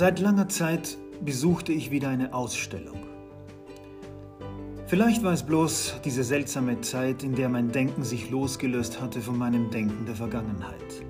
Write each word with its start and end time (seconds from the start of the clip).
Seit 0.00 0.18
langer 0.18 0.48
Zeit 0.48 0.96
besuchte 1.22 1.74
ich 1.74 1.90
wieder 1.90 2.08
eine 2.08 2.32
Ausstellung. 2.32 3.00
Vielleicht 4.86 5.22
war 5.22 5.34
es 5.34 5.42
bloß 5.42 5.96
diese 6.02 6.24
seltsame 6.24 6.80
Zeit, 6.80 7.22
in 7.22 7.34
der 7.34 7.50
mein 7.50 7.70
Denken 7.70 8.02
sich 8.02 8.30
losgelöst 8.30 8.98
hatte 8.98 9.20
von 9.20 9.36
meinem 9.36 9.70
Denken 9.70 10.06
der 10.06 10.14
Vergangenheit. 10.14 11.04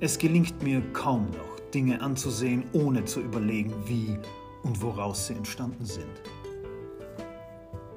Es 0.00 0.16
gelingt 0.16 0.62
mir 0.62 0.80
kaum 0.94 1.26
noch, 1.26 1.60
Dinge 1.74 2.00
anzusehen, 2.00 2.64
ohne 2.72 3.04
zu 3.04 3.20
überlegen, 3.20 3.74
wie 3.84 4.18
und 4.62 4.80
woraus 4.80 5.26
sie 5.26 5.34
entstanden 5.34 5.84
sind. 5.84 6.22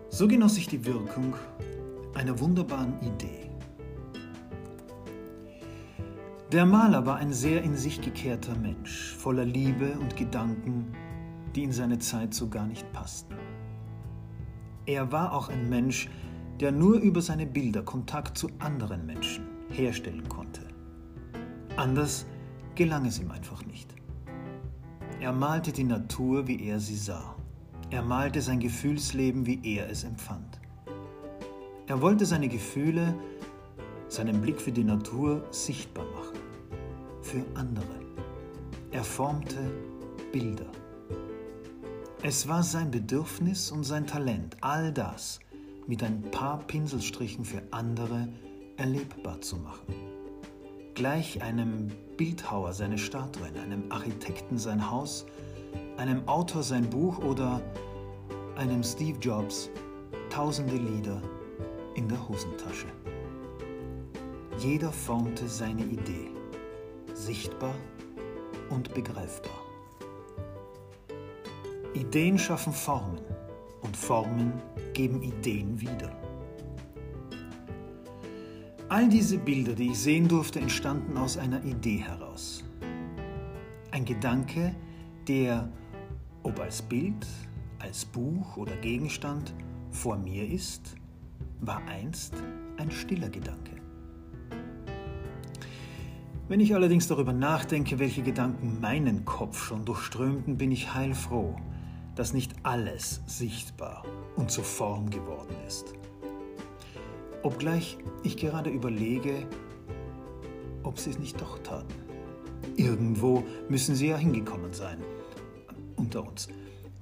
So 0.10 0.28
genoss 0.28 0.58
ich 0.58 0.68
die 0.68 0.86
Wirkung 0.86 1.36
einer 2.16 2.38
wunderbaren 2.38 3.00
Idee. 3.00 3.53
Der 6.54 6.68
Maler 6.68 7.08
war 7.08 7.16
ein 7.16 7.34
sehr 7.34 7.64
in 7.64 7.76
sich 7.76 8.00
gekehrter 8.00 8.56
Mensch, 8.56 9.16
voller 9.16 9.44
Liebe 9.44 9.98
und 10.00 10.16
Gedanken, 10.16 10.86
die 11.56 11.64
in 11.64 11.72
seine 11.72 11.98
Zeit 11.98 12.36
so 12.36 12.48
gar 12.48 12.68
nicht 12.68 12.94
passten. 12.94 13.34
Er 14.86 15.12
war 15.12 15.34
auch 15.34 15.50
ein 15.50 15.68
Mensch, 15.68 16.12
der 16.60 16.72
nur 16.72 17.00
über 17.00 17.24
seine 17.24 17.48
Bilder 17.48 17.82
Kontakt 17.82 18.38
zu 18.38 18.50
anderen 18.60 19.08
Menschen 19.08 19.48
herstellen 19.72 20.30
konnte. 20.30 20.62
Anders 21.76 22.28
gelang 22.76 23.08
es 23.08 23.20
ihm 23.20 23.32
einfach 23.32 23.66
nicht. 23.66 23.90
Er 25.22 25.34
malte 25.34 25.72
die 25.72 25.86
Natur, 25.86 26.48
wie 26.48 26.68
er 26.68 26.80
sie 26.80 26.98
sah. 26.98 27.36
Er 27.90 28.04
malte 28.04 28.44
sein 28.44 28.60
Gefühlsleben, 28.60 29.48
wie 29.48 29.60
er 29.64 29.90
es 29.90 30.04
empfand. 30.04 30.62
Er 31.88 32.00
wollte 32.00 32.28
seine 32.28 32.48
Gefühle, 32.48 33.16
seinen 34.08 34.40
Blick 34.40 34.62
für 34.62 34.72
die 34.72 34.84
Natur 34.84 35.44
sichtbar 35.50 36.06
machen 36.14 36.23
für 37.34 37.44
andere. 37.56 38.00
Er 38.92 39.04
formte 39.04 39.58
Bilder. 40.32 40.68
Es 42.22 42.48
war 42.48 42.62
sein 42.62 42.92
Bedürfnis 42.92 43.72
und 43.72 43.84
sein 43.86 44.06
Talent, 44.06 44.56
all 44.62 44.94
das 44.94 45.40
mit 45.88 46.04
ein 46.04 46.22
paar 46.30 46.60
Pinselstrichen 46.60 47.44
für 47.44 47.64
andere 47.72 48.28
erlebbar 48.78 49.42
zu 49.42 49.58
machen. 49.58 49.96
Gleich 50.94 51.42
einem 51.42 51.88
Bildhauer 52.18 52.72
seine 52.72 53.00
Statuen, 53.00 53.58
einem 53.58 53.92
Architekten 53.92 54.60
sein 54.60 54.92
Haus, 54.92 55.26
einem 55.98 56.28
Autor 56.28 56.62
sein 56.62 56.88
Buch 56.88 57.18
oder 57.18 57.64
einem 58.58 58.84
Steve 58.84 59.18
Jobs 59.18 59.72
tausende 60.30 60.78
Lieder 60.78 61.20
in 61.96 62.08
der 62.08 62.30
Hosentasche. 62.30 62.90
Jeder 64.60 64.92
formte 64.92 65.48
seine 65.48 65.84
Idee 65.84 66.33
sichtbar 67.14 67.76
und 68.70 68.94
begreifbar. 68.94 69.62
Ideen 71.94 72.40
schaffen 72.40 72.74
Formen 72.74 73.20
und 73.82 73.96
Formen 73.96 74.54
geben 74.94 75.22
Ideen 75.22 75.80
wieder. 75.80 76.12
All 78.90 79.10
diese 79.10 79.38
Bilder, 79.38 79.74
die 79.74 79.92
ich 79.92 80.00
sehen 80.00 80.28
durfte, 80.28 80.60
entstanden 80.60 81.18
aus 81.18 81.38
einer 81.38 81.64
Idee 81.64 81.98
heraus. 81.98 82.64
Ein 83.92 84.06
Gedanke, 84.06 84.76
der, 85.28 85.70
ob 86.44 86.60
als 86.60 86.82
Bild, 86.82 87.26
als 87.80 88.06
Buch 88.06 88.58
oder 88.58 88.76
Gegenstand, 88.78 89.54
vor 89.92 90.18
mir 90.18 90.48
ist, 90.48 90.96
war 91.62 91.82
einst 91.88 92.34
ein 92.78 92.92
stiller 92.92 93.30
Gedanke. 93.30 93.83
Wenn 96.50 96.60
ich 96.60 96.76
allerdings 96.76 97.08
darüber 97.08 97.32
nachdenke, 97.32 98.00
welche 98.00 98.22
Gedanken 98.22 98.82
meinen 98.82 99.24
Kopf 99.24 99.64
schon 99.64 99.86
durchströmten, 99.86 100.58
bin 100.58 100.74
ich 100.74 100.94
heilfroh, 100.94 101.56
dass 102.16 102.34
nicht 102.34 102.54
alles 102.64 103.22
sichtbar 103.28 104.04
und 104.36 104.52
zur 104.52 104.66
Form 104.66 105.10
geworden 105.10 105.56
ist. 105.66 105.94
Obgleich 107.44 107.98
ich 108.24 108.36
gerade 108.36 108.70
überlege, 108.70 109.48
ob 110.84 111.00
sie 111.00 111.12
es 111.12 111.20
nicht 111.20 111.40
doch 111.40 111.60
taten. 111.60 111.94
Irgendwo 112.76 113.46
müssen 113.70 113.96
sie 113.96 114.08
ja 114.08 114.18
hingekommen 114.18 114.74
sein. 114.74 114.98
Unter 115.96 116.28
uns. 116.28 116.50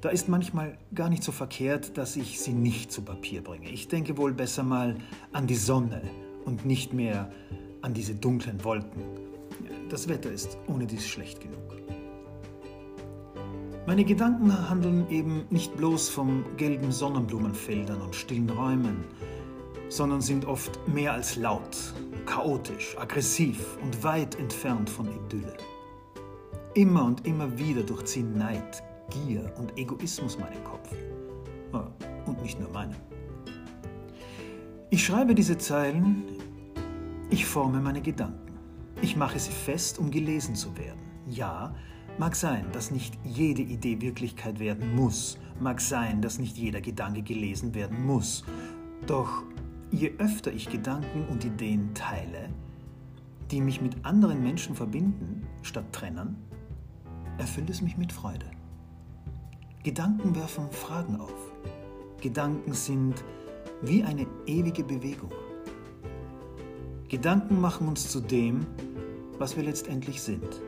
Da 0.02 0.10
ist 0.10 0.30
manchmal 0.30 0.78
gar 0.94 1.10
nicht 1.10 1.24
so 1.24 1.32
verkehrt, 1.32 1.98
dass 1.98 2.16
ich 2.16 2.40
sie 2.40 2.54
nicht 2.54 2.92
zu 2.92 3.02
Papier 3.02 3.44
bringe. 3.44 3.70
Ich 3.72 3.88
denke 3.88 4.18
wohl 4.18 4.34
besser 4.34 4.62
mal 4.62 4.98
an 5.34 5.48
die 5.48 5.56
Sonne 5.56 6.04
und 6.46 6.64
nicht 6.64 6.94
mehr 6.94 7.32
an 7.82 7.96
diese 7.96 8.14
dunklen 8.14 8.64
Wolken 8.64 9.31
das 9.92 10.08
Wetter 10.08 10.32
ist 10.32 10.58
ohne 10.68 10.88
dies 10.88 11.06
schlecht 11.06 11.42
genug. 11.42 11.60
Meine 13.86 14.06
Gedanken 14.06 14.70
handeln 14.70 15.10
eben 15.10 15.46
nicht 15.50 15.76
bloß 15.76 16.08
von 16.10 16.46
gelben 16.56 16.92
Sonnenblumenfeldern 16.92 18.00
und 18.00 18.16
stillen 18.16 18.50
Räumen, 18.50 19.04
sondern 19.90 20.22
sind 20.22 20.46
oft 20.46 20.80
mehr 20.88 21.14
als 21.14 21.36
laut, 21.36 21.94
chaotisch, 22.26 22.96
aggressiv 22.98 23.78
und 23.84 24.04
weit 24.04 24.36
entfernt 24.36 24.90
von 24.90 25.08
Idylle. 25.08 25.58
Immer 26.74 27.04
und 27.04 27.28
immer 27.28 27.58
wieder 27.58 27.84
durchziehen 27.84 28.38
Neid, 28.38 28.82
Gier 29.10 29.52
und 29.58 29.78
Egoismus 29.78 30.40
meinen 30.40 30.64
Kopf. 30.64 30.90
Und 32.26 32.42
nicht 32.42 32.60
nur 32.60 32.70
meinen. 32.70 32.96
Ich 34.90 35.04
schreibe 35.04 35.36
diese 35.36 35.58
Zeilen, 35.58 36.24
ich 37.30 37.46
forme 37.46 37.82
meine 37.82 38.02
Gedanken. 38.02 38.51
Ich 39.02 39.16
mache 39.16 39.40
sie 39.40 39.52
fest, 39.52 39.98
um 39.98 40.12
gelesen 40.12 40.54
zu 40.56 40.78
werden. 40.78 41.02
Ja, 41.28 41.74
mag 42.20 42.36
sein, 42.36 42.66
dass 42.72 42.92
nicht 42.92 43.18
jede 43.24 43.64
Idee 43.64 44.00
Wirklichkeit 44.00 44.60
werden 44.60 44.96
muss. 44.96 45.40
Mag 45.60 45.82
sein, 45.82 46.22
dass 46.22 46.38
nicht 46.38 46.56
jeder 46.56 46.82
Gedanke 46.82 47.24
gelesen 47.24 47.74
werden 47.74 48.06
muss. 48.06 48.44
Doch 49.08 49.44
je 49.90 50.14
öfter 50.20 50.54
ich 50.54 50.70
Gedanken 50.70 51.26
und 51.30 51.44
Ideen 51.44 51.94
teile, 51.96 52.50
die 53.50 53.60
mich 53.60 53.82
mit 53.82 54.06
anderen 54.06 54.44
Menschen 54.44 54.76
verbinden, 54.76 55.48
statt 55.64 55.92
trennen, 55.92 56.36
erfüllt 57.40 57.72
es 57.72 57.82
mich 57.82 57.98
mit 57.98 58.14
Freude. 58.14 58.46
Gedanken 59.84 60.36
werfen 60.36 60.70
Fragen 60.70 61.20
auf. 61.20 61.52
Gedanken 62.22 62.74
sind 62.74 63.24
wie 63.82 64.04
eine 64.04 64.28
ewige 64.46 64.84
Bewegung. 64.84 65.32
Gedanken 67.12 67.60
machen 67.60 67.90
uns 67.90 68.10
zu 68.10 68.22
dem, 68.22 68.66
was 69.38 69.58
wir 69.58 69.64
letztendlich 69.64 70.22
sind. 70.22 70.62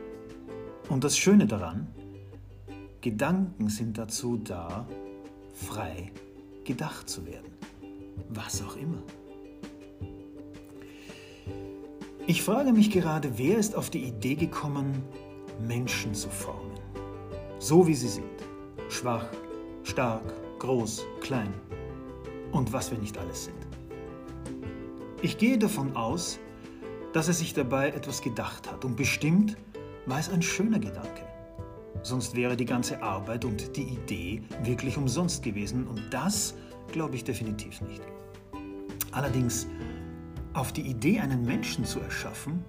Und 0.90 1.02
das 1.02 1.16
Schöne 1.16 1.46
daran, 1.46 1.86
Gedanken 3.00 3.70
sind 3.70 3.96
dazu 3.96 4.36
da, 4.36 4.86
frei 5.54 6.12
gedacht 6.64 7.08
zu 7.08 7.24
werden. 7.24 7.50
Was 8.28 8.62
auch 8.62 8.76
immer. 8.76 9.02
Ich 12.26 12.42
frage 12.42 12.74
mich 12.74 12.90
gerade, 12.90 13.38
wer 13.38 13.56
ist 13.56 13.74
auf 13.74 13.88
die 13.88 14.04
Idee 14.04 14.34
gekommen, 14.34 15.02
Menschen 15.66 16.12
zu 16.12 16.28
formen? 16.28 16.78
So 17.58 17.86
wie 17.86 17.94
sie 17.94 18.08
sind. 18.08 18.26
Schwach, 18.90 19.30
stark, 19.82 20.34
groß, 20.58 21.06
klein. 21.22 21.54
Und 22.52 22.70
was 22.70 22.90
wir 22.90 22.98
nicht 22.98 23.16
alles 23.16 23.46
sind. 23.46 23.73
Ich 25.24 25.38
gehe 25.38 25.56
davon 25.56 25.96
aus, 25.96 26.38
dass 27.14 27.28
er 27.28 27.32
sich 27.32 27.54
dabei 27.54 27.88
etwas 27.88 28.20
gedacht 28.20 28.70
hat. 28.70 28.84
Und 28.84 28.94
bestimmt 28.94 29.56
war 30.04 30.18
es 30.18 30.28
ein 30.28 30.42
schöner 30.42 30.78
Gedanke. 30.78 31.22
Sonst 32.02 32.36
wäre 32.36 32.58
die 32.58 32.66
ganze 32.66 33.02
Arbeit 33.02 33.46
und 33.46 33.74
die 33.74 33.84
Idee 33.84 34.42
wirklich 34.64 34.98
umsonst 34.98 35.42
gewesen. 35.42 35.86
Und 35.86 36.02
das 36.10 36.54
glaube 36.92 37.16
ich 37.16 37.24
definitiv 37.24 37.80
nicht. 37.80 38.02
Allerdings, 39.12 39.66
auf 40.52 40.74
die 40.74 40.82
Idee, 40.82 41.20
einen 41.20 41.46
Menschen 41.46 41.86
zu 41.86 42.00
erschaffen, 42.00 42.62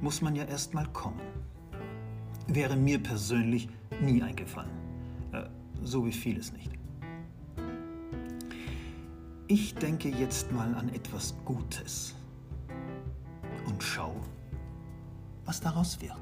muss 0.00 0.22
man 0.22 0.34
ja 0.34 0.44
erst 0.44 0.72
mal 0.72 0.86
kommen. 0.94 1.20
Wäre 2.46 2.76
mir 2.76 2.98
persönlich 2.98 3.68
nie 4.00 4.22
eingefallen. 4.22 4.72
Äh, 5.32 5.42
so 5.82 6.06
wie 6.06 6.12
vieles 6.12 6.50
nicht. 6.54 6.70
Ich 9.46 9.74
denke 9.74 10.08
jetzt 10.08 10.50
mal 10.52 10.74
an 10.74 10.88
etwas 10.94 11.34
Gutes 11.44 12.14
und 13.66 13.82
schau, 13.82 14.16
was 15.44 15.60
daraus 15.60 16.00
wird. 16.00 16.18